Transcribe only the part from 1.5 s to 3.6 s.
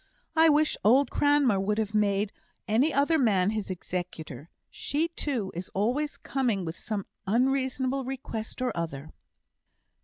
would have made any other man